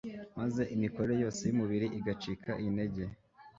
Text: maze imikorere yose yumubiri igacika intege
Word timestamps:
maze 0.37 0.61
imikorere 0.75 1.15
yose 1.23 1.41
yumubiri 1.45 1.87
igacika 1.99 2.51
intege 2.65 3.03